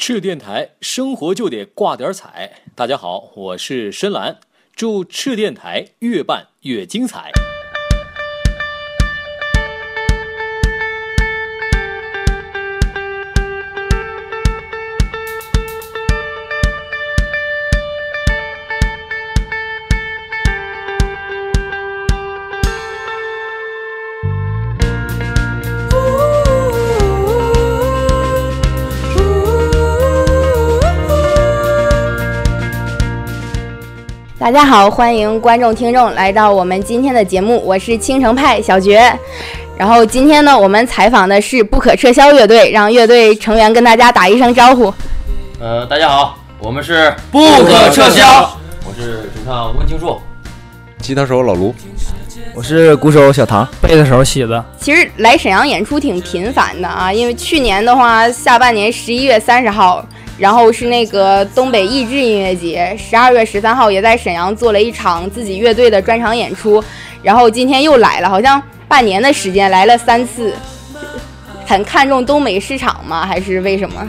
[0.00, 2.50] 赤电台生活就得挂点彩。
[2.74, 4.40] 大家好，我是深蓝，
[4.74, 7.30] 祝赤电台越办越精彩。
[34.40, 39.02] 大家好，欢迎观众听众来到我们今天的节目，我是青城派小觉。
[39.76, 44.90] 然后今天呢，我们采访的是不可撤销乐队，让乐队成员跟大家打一声招呼。
[45.60, 48.58] 呃，大家好，我们是不可撤销，
[48.88, 50.18] 我是主唱温清树，
[51.00, 51.74] 吉他手老卢，
[52.54, 54.64] 我是鼓手小唐，贝斯手喜子。
[54.80, 60.02] 其实来沈阳演出挺频繁的啊，因为去年的话，下半年十一月三十号。
[60.40, 66.82] 然后是那个东北益智音乐节，十二月十三号也在沈阳做了一场自己乐队的专场演出，
[67.22, 70.54] 然后今天又来了，好像半年的时间来了三次，
[71.66, 73.26] 很看重东北市场吗？
[73.26, 74.08] 还是为什么？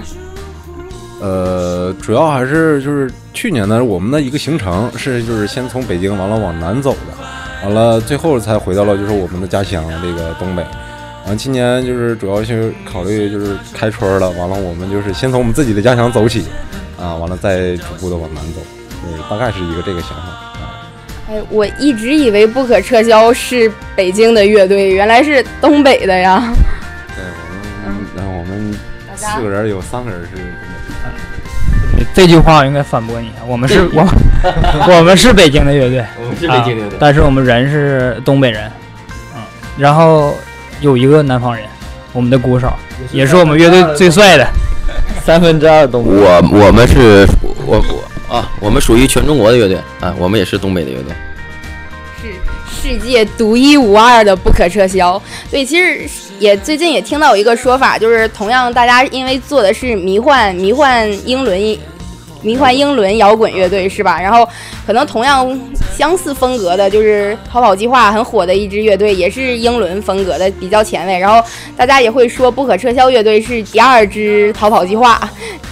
[1.19, 10.63] 呃，主要还是就是去年呢，我们的一个行程是就是先从北京完了往南走的，完了最后才回到了就是我们的家乡这个东北。
[11.27, 16.45] 完，今年就是主要去考虑就是开春了，完了我们就是先从我们自己的家乡走起，
[16.99, 18.59] 啊，完了再逐步的往南走，
[19.03, 20.89] 对，大概是一个这个想法啊。
[21.29, 26.53] 哎，我一直以为不可撤销是北京的乐队，原来是东北的呀。
[27.15, 27.23] 对，
[27.85, 28.73] 我们，然后我们
[29.15, 32.05] 四个人有三个人是东北。
[32.13, 34.03] 这句话我应该反驳你，我们是我
[34.97, 38.69] 我们是北京的乐队，我们是北京乐队，但是我们人是东北人，
[39.35, 39.41] 嗯，
[39.77, 40.35] 然后。
[40.81, 41.65] 有一个南方人，
[42.11, 42.67] 我们的鼓手
[43.11, 44.47] 也是我们乐队最帅的，
[45.23, 46.09] 三分之二东北。
[46.09, 47.25] 我我们是，
[47.65, 51.13] 我我啊，我们属于全中国的乐队啊，我们也是东北的乐队，
[52.21, 52.33] 是
[52.81, 55.21] 世界独一无二的不可撤销。
[55.51, 61.59] 对，其实也最近也听到有一个说法，就是同样大家因为做的是迷幻迷幻英伦
[62.41, 64.19] 迷幻英伦摇滚乐队是吧？
[64.21, 64.47] 然后
[64.85, 65.59] 可能同样
[65.95, 71.17] 相似风格的，就是逃跑计划很火的一支乐队，也是英伦风格的，比较前卫。
[71.17, 71.47] 然后
[71.77, 75.21] 大家也会说不可撤销乐队是第二支逃跑计划，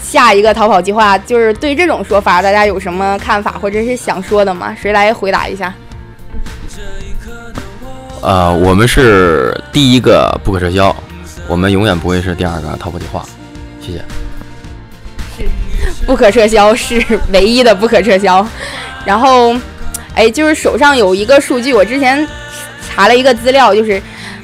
[0.02, 1.18] 下一个逃跑计划。
[1.18, 4.76] 就是对这种说法，大家有什么看法或者是想说的吗？
[4.80, 5.74] 谁来回答一下？
[8.22, 10.94] 呃，我们是第一个不可撤销，
[11.48, 13.26] 我们永远不会是第二个逃跑计划。
[13.80, 14.04] 谢谢。
[16.06, 18.46] 不可撤销是唯一的不可撤销，
[19.06, 19.56] 然后，
[20.16, 22.28] 哎，就是手上有一个数据，我之前
[22.90, 24.02] 查了一个资料，就是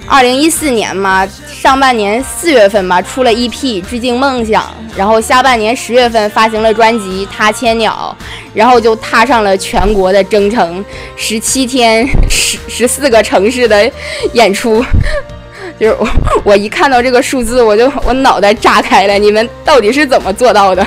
[0.08, 3.50] 二零一四年嘛，上半年四月份吧出了 EP
[3.82, 4.64] 《致敬梦想》，
[4.96, 8.16] 然后下半年十月份发行了专辑《他千鸟》，
[8.54, 13.90] 然后就踏上了全国的征程，十七天十十四个城市的
[14.34, 14.86] 演出，
[15.80, 16.08] 就是我
[16.44, 20.86] 我一看到这个数字，我就我脑袋炸开了，你们到底是怎么做到的？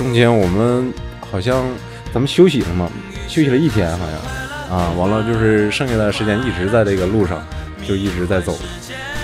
[0.00, 0.90] 中间我们
[1.30, 1.62] 好像
[2.10, 2.90] 咱们休息了嘛，
[3.28, 7.46] 休息了一天好像，啊，完了就是剩下的时间一直在这个路上，
[7.86, 8.56] 就一直在走。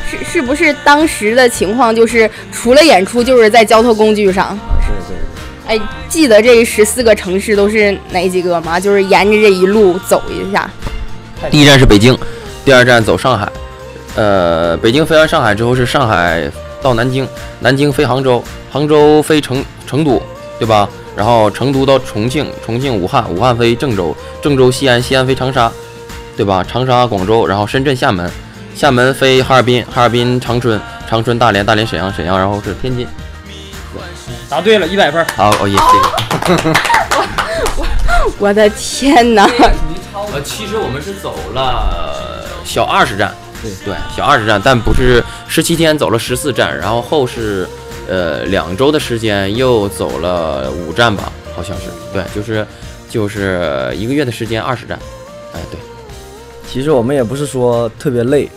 [0.07, 4.51] 是是不是当时的情况就是除了演出就是在交通工具上？
[4.83, 5.15] 是是。
[5.67, 8.79] 哎，记得这十四个城市都是哪几个吗？
[8.79, 10.71] 就是沿着这一路走一下。
[11.51, 12.15] 第一站是北京，
[12.67, 13.51] 第二站走上海，
[14.15, 17.27] 呃，北京飞完上海之后是上海到南京，
[17.61, 20.23] 南京飞杭州，杭州飞成成都。
[20.59, 20.89] 对吧？
[21.15, 25.71] 然后成都到重庆，重庆武汉，武汉飞郑州，郑州西安，西安飞长沙，
[26.37, 26.63] 对吧？
[26.63, 28.31] 长沙广州，然后深圳厦门，
[28.75, 30.79] 厦门飞哈尔滨，哈尔滨长春，
[31.09, 33.07] 长春大连，大连沈阳，沈阳，然后是天津。
[34.49, 35.25] 答对了，一百分。
[35.37, 36.73] 好，哦耶，谢谢。
[37.77, 37.87] 我
[38.39, 39.45] 我的天哪！
[40.33, 47.67] 呃，其实我们是走了小二十站，对对，小二十站，但不是十七天走了十四站，然后后是。
[48.09, 52.67] 呃，两周的时间又走了五站吧，好像是，对，就是
[53.09, 54.99] 就是一个月的时间二十站，
[55.53, 55.79] 哎，对，
[56.71, 58.49] 其实我们也不是说特别累，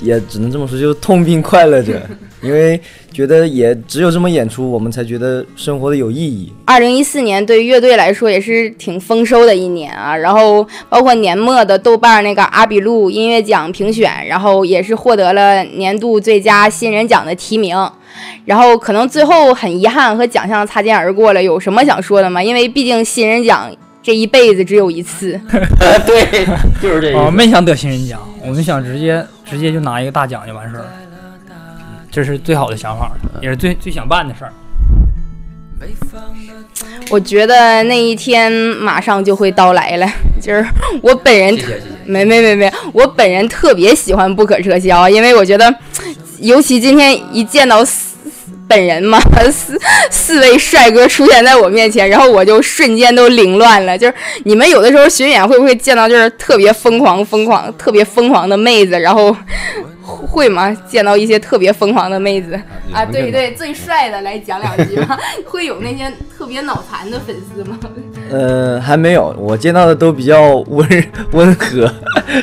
[0.00, 2.00] 也也只能这么说，就是痛并快乐着。
[2.40, 2.80] 因为
[3.12, 6.52] 觉得也只有这么演出，我们才觉得生活的有意义。
[6.66, 17.76] 二零一四年对于乐队来说也是挺丰收的一年啊，然后包括年末的豆瓣那个阿比路音乐奖评选，然后也是获得了年度最佳新人奖的提名。
[18.44, 22.40] 然后可能最后很遗憾和奖项擦肩而过了，有什么想说的吗？
[22.40, 23.68] 因为毕竟新人奖
[24.08, 25.38] 这一辈子只有一次。
[26.06, 26.46] 对，
[26.80, 27.12] 就是这。
[27.12, 30.92] 哦，没想得新人奖，我们想直接直接就拿一个大奖就完事儿了。
[32.10, 33.12] 这是最好的想法，
[33.42, 34.52] 也是最最想办的事儿。
[37.10, 40.66] 我觉得那一天马上就会到来了，就是
[41.02, 41.70] 我本人特
[42.06, 45.74] 没没没没，我本人特别喜欢不可撤销，因为我觉得，
[46.38, 48.07] 尤其今天一见到四
[48.68, 49.18] 本人嘛，
[49.50, 49.76] 四
[50.10, 53.96] 四位帅哥出现在我面前，然后我就瞬间都凌乱了。
[53.96, 59.34] 就是你们有的时候巡演会不会见到就是特别疯狂、疯狂、特别疯狂的妹子，然后
[60.02, 60.74] 会吗？
[60.88, 62.58] 见到一些特别疯狂的妹子
[62.92, 63.04] 啊？
[63.04, 65.18] 对对，最帅的来讲两句吧。
[65.44, 67.78] 会有那些特别脑残的粉丝吗？
[68.30, 70.86] 呃，还没有，我见到的都比较温
[71.32, 71.90] 温和，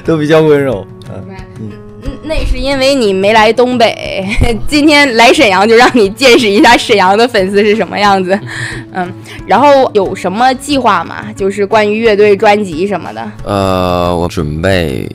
[0.03, 0.85] 都比较温柔。
[1.09, 1.23] 嗯，
[1.59, 1.71] 嗯，
[2.27, 4.25] 那是因为你没来东北，
[4.67, 8.37] 今天来沈阳就让你见识一下沈阳的粉丝是什么样子。
[8.93, 9.13] 嗯，
[9.45, 11.25] 然后有什么计划吗？
[11.35, 13.31] 就是关于乐队专辑什么的。
[13.43, 15.07] 呃，我准备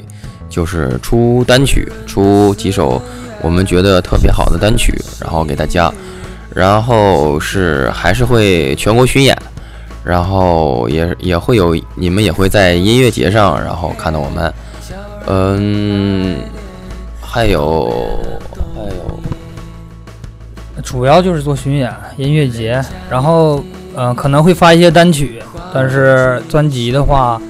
[0.49, 3.03] 就是出单曲，出几首
[3.43, 5.93] 我们觉得特别好的单曲，然后给大家，
[6.55, 9.37] 然后是还是会全国巡演，
[10.05, 14.55] 然后也也会有你们也会在音乐节上，然后看到我们，
[15.27, 16.37] 嗯，
[17.33, 17.89] 还有
[18.75, 19.21] 还有
[20.83, 23.63] 主要就是做巡演、音乐节，然后
[23.95, 25.41] 呃可能会发一些单曲，
[25.73, 27.41] 但是专辑的话，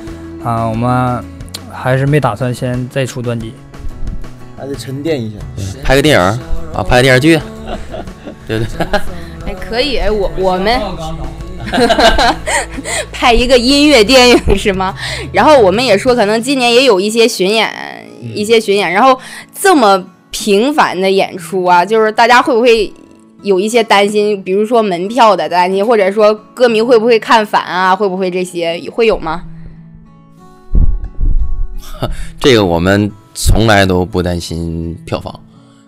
[0.44, 1.24] 啊、我们
[1.72, 3.54] 还是没打算先再出专辑。
[4.58, 5.36] 还得沉淀一下。
[5.82, 6.22] 拍个电影
[6.74, 7.40] 啊，拍个电视剧，
[8.46, 8.86] 对不对？
[9.46, 10.78] 哎，可以，哎我我们
[13.10, 14.94] 拍一个音乐电影是吗？
[15.32, 17.66] 然后我们也说，可能今年也有一些巡演，
[18.20, 19.18] 一些巡演，然后
[19.62, 22.90] 这么频繁的演出啊，就是大家会不会
[23.42, 24.42] 有一些担心？
[24.42, 27.94] 比如说门票的担心，或者说歌迷会不会看反啊？
[27.94, 29.42] 会不会这些会有吗？
[32.40, 35.38] 这个我们从来都不担心票房，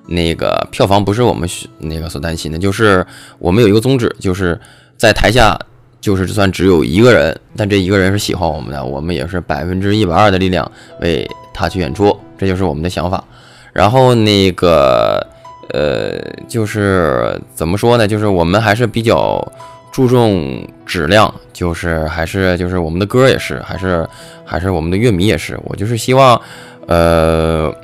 [0.06, 1.48] 那个票房不是我们
[1.78, 3.06] 那个所担心的，就是
[3.38, 4.60] 我们有一个宗旨，就是
[4.98, 5.58] 在台下，
[5.98, 10.70] 就是就算只有一个人，但这一个人是喜欢我们的，我们也是百分之一百二的力量
[11.00, 13.24] 为他去演出，这就是我们的想法。
[13.72, 15.26] 然后那个
[15.72, 18.06] 呃，就是怎么说呢？
[18.06, 19.42] 就是我们还是比较
[19.90, 24.06] 注重质量，就是还是就是我们的歌也是，还是
[24.44, 25.58] 还是我们的乐迷也是。
[25.64, 26.40] 我就是希望，
[26.86, 27.74] 呃，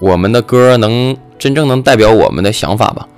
[0.00, 3.08] 我们的歌能真正能代表我们的想法吧。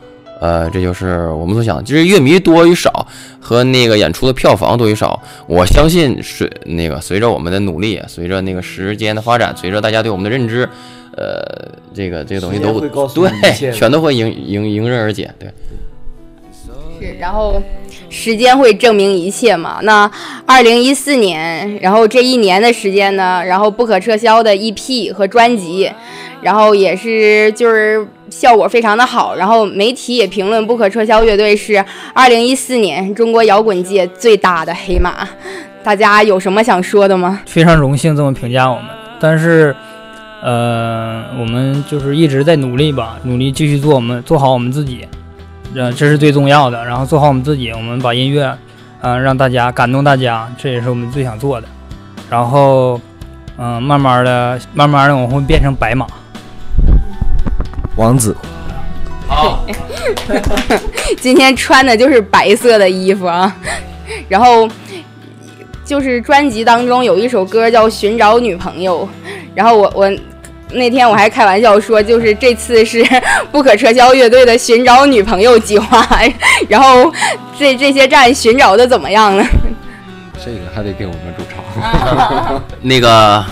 [0.43, 1.85] 呃，这就是我们所想的。
[1.85, 3.07] 就是乐迷多与少
[3.39, 10.69] 和那个演出的票房多与少，我相信随那个随着我们的努力，随着那个时间的发展，随着大家对我们的认知，
[11.17, 11.41] 呃，
[11.95, 15.31] 这个这个东西都会对，全都会迎迎迎刃而解。
[15.39, 15.49] 对。
[16.99, 17.63] 是，然后
[18.11, 19.79] 时间会证明一切嘛。
[19.83, 20.11] 那
[20.45, 25.89] 二零一四年，然后这一年的时间呢，然后不可撤销的 EP 和专辑，
[26.43, 31.85] 然后也是就是效果非常的好，然后媒体也评论不可撤销乐队是
[32.15, 35.29] 二零一四年中国摇滚界最大的黑马。
[35.85, 37.41] 大家有什么想说的吗？
[37.45, 38.87] 非常荣幸这么评价我们，
[39.21, 39.75] 但是，
[40.43, 45.07] 呃，我们就是一直在努力吧，努力继续做我们做好我们自己，
[45.75, 46.83] 呃，这是最重要的。
[46.87, 48.57] 然后做好我们自己，我们把音乐，
[49.03, 51.69] 呃，让大家感动大家，这也是我们最想做的。
[52.31, 52.99] 然后，
[53.59, 56.07] 嗯、慢慢的，慢慢的，我们会变成白马。
[58.03, 58.37] 王子，
[61.21, 63.55] 今天穿的就是白色的衣服啊，
[64.29, 64.69] 然后
[65.85, 69.09] 就是专辑当中有一首歌叫《寻找女朋友》，
[69.55, 70.11] 然后我我
[70.73, 73.07] 那天我还开玩笑说，就是这次是
[73.53, 76.05] 不可撤销乐队的寻找女朋友计划，
[76.69, 77.13] 然后
[77.57, 79.47] 这这些站寻找的怎么样呢？
[80.45, 81.63] 这个还得给我们主唱。
[82.81, 83.45] 那个，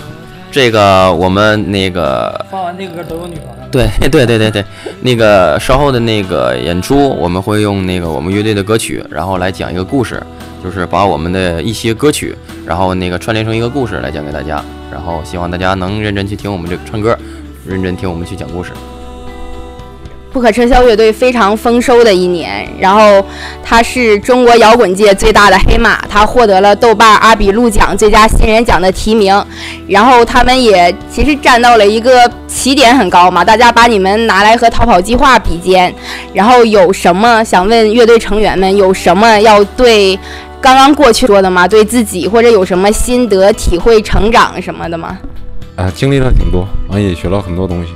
[0.51, 3.60] 这个我们那个，放完这歌都有女朋友。
[3.71, 4.65] 对 对对对对，
[5.01, 10.21] 那个稍后的那个演出，我们会用那个我们乐队的歌曲，然后来讲一个故事，
[10.63, 12.35] 就是把我们的一些歌曲，
[12.65, 17.17] 然后那个串联成一个故事来讲给大家，然后希望大家能认真去听我们这个唱歌，
[17.65, 18.71] 认真听我们去讲故事。
[20.31, 23.23] 不可撤销乐队非常丰收的一年，然后
[23.61, 29.45] 他是中国摇滚界最大的黑马，他获得了豆瓣阿比路奖最佳新人奖的提名，
[29.87, 35.93] 然后他们也其实站到了一个起点很高嘛，大家把你们拿来和逃跑计划比肩，
[36.33, 40.17] 然后有什么想问乐队成员们有什么要对
[40.61, 41.67] 刚刚过去说的吗？
[41.67, 45.17] 对自己或者有什么心得体会、成长什么的吗？
[45.75, 47.91] 啊，经历了挺多，啊也学了很多东西。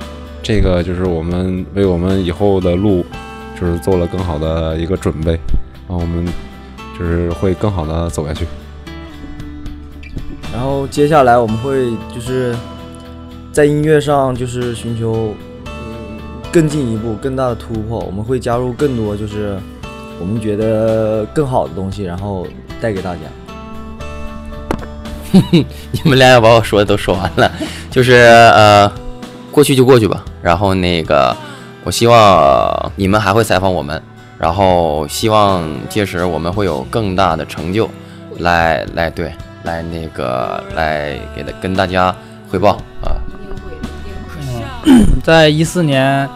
[0.47, 3.03] 这个就是我们为我们以后的路，
[3.59, 5.31] 就是做了更好的一个准备，
[5.89, 6.23] 然后我们
[6.99, 8.45] 就是会更好的走下去。
[10.53, 12.55] 然后接下来我们会就是
[13.51, 15.33] 在音乐上就是寻求
[15.65, 15.71] 嗯
[16.51, 19.57] 更进一步、更大的突破，我们会加入更多就是
[20.19, 22.45] 我们觉得更好的东西，然后
[22.79, 23.21] 带给大家。
[25.51, 25.65] 你
[26.03, 27.51] 们俩要把我说的都说完了，
[27.89, 28.89] 就是呃，
[29.55, 30.21] 过去就过去吧。
[30.41, 31.33] 然后那个，
[31.85, 34.01] 我希望你们还会采访我们，
[34.37, 37.89] 然后希望届时我们会有更大的成就，
[38.39, 39.31] 来来对，
[39.63, 42.13] 来那个来给他跟大家
[42.51, 42.71] 汇报
[43.01, 43.15] 啊。
[45.23, 46.29] 在一四年，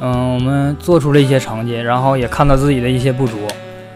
[0.00, 3.36] 嗯，我们做出了一些成绩，然后也看到自己的一些不足，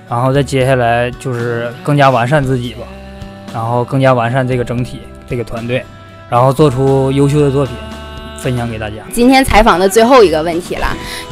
[0.07, 2.81] 然后再接下来就是更加完善自己吧。
[3.55, 5.83] 然后更加完善这个整体这个团队，
[6.29, 7.75] 然后做出优秀的作品，
[8.47, 8.99] 分享给大家。
[9.13, 10.87] 今天采访的最后一个问题了，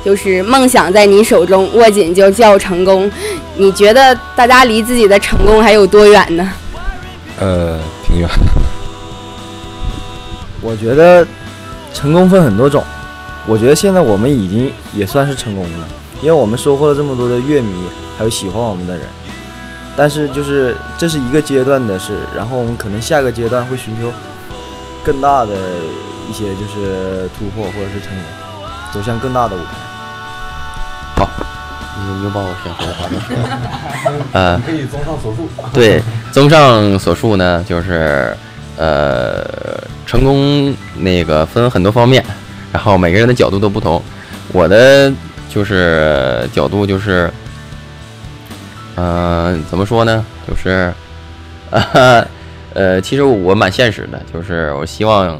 [0.04, 3.08] 就是梦想在你手中，握紧就叫成功。
[3.56, 6.50] 你觉得大家离自己的成功还有多远呢？
[7.38, 8.28] 呃，挺远。
[10.60, 11.24] 我觉得
[11.92, 12.82] 成功分很多种，
[13.46, 15.86] 我觉得现在我们已经也算是成功了，
[16.20, 17.84] 因为我们收获了这么多的乐迷，
[18.18, 19.06] 还有喜欢我们的人。
[19.96, 24.12] 但是就是这是一个阶段的事，然后我们可能下个阶段会寻求
[25.04, 25.52] 更大的
[26.28, 28.24] 一些就是突破或者是成功，
[28.92, 29.66] 走向更大的舞台。
[31.16, 31.28] 好，
[31.98, 33.48] 你又把我选说的话都说了。
[34.32, 35.48] 呃，可以综上所述。
[35.72, 36.02] 对，
[36.32, 38.36] 综上所述呢，就是
[38.76, 39.44] 呃，
[40.06, 42.24] 成功那个分很多方面，
[42.72, 44.02] 然后每个人的角度都不同。
[44.52, 45.12] 我的
[45.48, 47.30] 就是角度就是。
[48.96, 50.24] 呃，怎么说呢？
[50.46, 50.94] 就是，
[52.72, 55.36] 呃，其实我蛮现实的，就是我希望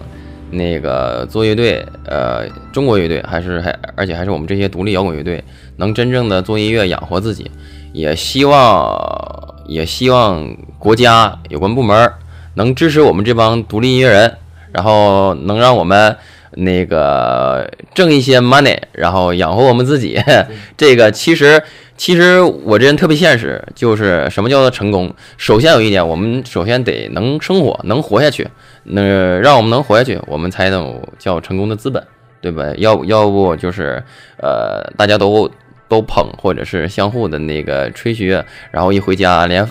[0.55, 5.43] 那个做乐队，呃，中国乐队还是还，而且还是我们这些独立摇滚乐队，
[5.77, 7.51] 能真正的做音乐养活自己。
[7.93, 12.13] 也希望，也希望国家有关部门
[12.55, 14.37] 能支持我们这帮独立音乐人，
[14.73, 16.17] 然后能让我们
[16.57, 20.21] 那个挣一些 money，然后养活我们自己。
[20.77, 21.63] 这个其实。
[21.97, 25.15] 其实我这人特别现实，就是什么叫做成功？
[25.37, 28.49] 首先有一点，我们首先得能生活，能活下去，
[28.83, 32.05] 那让我们能活下去，我们才能叫成功的资本，
[32.41, 32.65] 对吧？
[32.79, 34.03] 要要不就是
[34.39, 35.49] 呃，大家都
[35.89, 38.43] 都捧，或者是相互的那个吹嘘，
[38.73, 39.65] 然后一回家连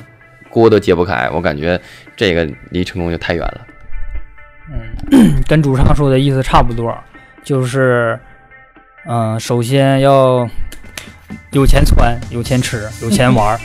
[0.49, 1.77] 锅都揭不开，我感觉
[2.15, 3.67] 这个离成功就太远了。
[4.71, 6.95] 嗯， 跟主唱说的意思差不多，
[7.43, 8.19] 就是
[9.07, 10.47] 嗯，首先要。
[11.51, 13.59] 有钱穿，有钱吃，有钱玩儿，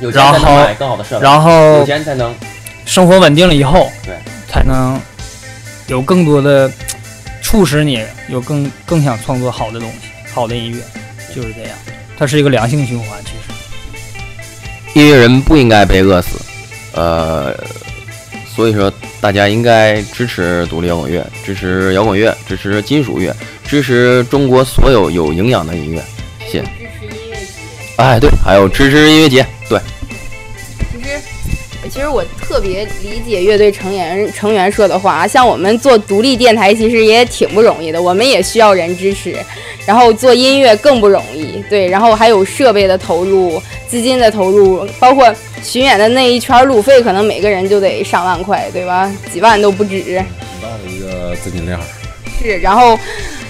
[0.12, 2.34] 然后买更好的设备，然后有钱才能
[2.84, 5.00] 生活稳定了以后，对，才能
[5.86, 6.70] 有更多的
[7.40, 10.78] 促使你有更更想创作好的东西，好的音乐
[11.34, 11.78] 就是这样，
[12.18, 13.18] 它是一个良性循环。
[13.24, 13.30] 其
[14.92, 16.38] 实，音乐人不应该被饿死，
[16.92, 17.54] 呃，
[18.54, 23.34] 所以说大家应该支持独立摇滚乐，支持摇滚乐，支持金属乐，
[23.64, 26.02] 支持中国所有有营养的音乐。
[26.48, 26.62] 谢。
[26.62, 29.44] 支持音乐节，哎，对，还有支持音乐节，
[31.88, 35.26] 其实我特别理解乐队成员成员说的话。
[35.26, 39.36] 像我们做独立电台，其实也挺不容易的，我们也需要人支持。
[39.86, 41.88] 然后做音乐更不容易，对。
[41.88, 49.10] 然后还有设备的投入、资金的投入，包括巡演的那一圈路费，可能每个人就得上万块，对吧？
[49.32, 50.02] 几万都不止。
[50.02, 50.14] 挺
[50.60, 51.78] 大的一个资金链。
[52.40, 52.98] 是，然后，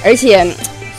[0.04, 0.47] 而且。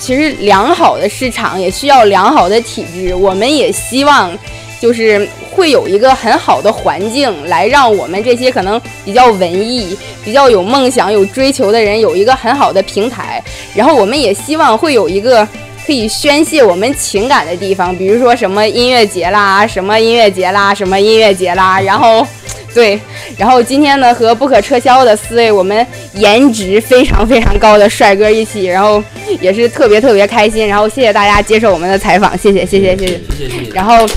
[0.02, 4.32] 其实良好的市场也需要良好的体制，我们也希望，
[4.80, 13.44] 就是会有一个很好的环境，来让我们这些可能比较文艺、比较有梦想、有追求的人有一个很好的平台。
[13.76, 15.48] 然后我们也希望会有一个
[15.86, 22.26] 可以宣泄我们情感的地方，比如说什么音乐节啦、什么音乐节啦、什么音乐节啦，然后。
[22.72, 23.00] 对，
[23.36, 29.04] 然后今天呢，和不可撤销的四位我们颜值非常非常高的帅哥一起，然后
[29.42, 33.72] 也是特别特别开心，然后谢谢大家接受我们的采访，谢谢谢谢谢谢谢谢。
[33.74, 34.08] 然后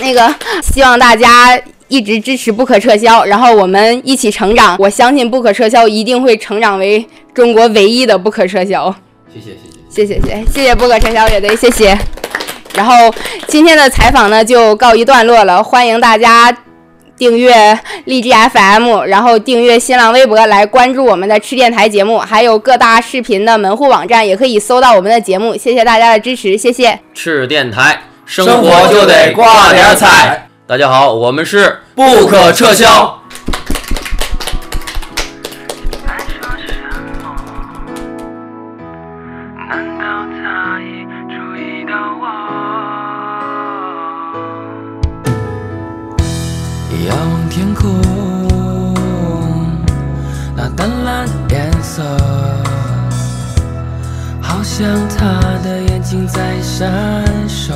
[0.00, 8.94] 那个希望大家一直支持不可撤销，然后我们一起成长，我相信不可撤销一定会成长为中国唯一的不可撤销。
[9.32, 9.56] 谢谢
[9.88, 11.96] 谢谢谢谢谢谢谢不可撤销乐队，谢谢。
[12.74, 12.92] 然后
[13.46, 16.56] 今天的采访呢就告一段落了，欢迎大家。
[17.18, 17.50] 订阅
[18.04, 25.56] 荔枝 FM，然后订阅新浪微博来关注我们的吃电台节目，还有各大视频的门户网站也可以搜到我们的节目。
[25.56, 27.00] 谢谢大家的支持，谢谢。
[27.14, 33.22] 吃电台，生活就得挂点彩，大家好，我们是不可撤销。
[39.68, 42.26] 难道他已注意到我？
[47.06, 47.84] 仰望天空。
[50.56, 52.02] 那淡蓝颜色。
[54.42, 57.72] 好像他的眼睛在闪烁。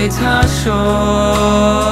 [0.00, 1.89] 对他说。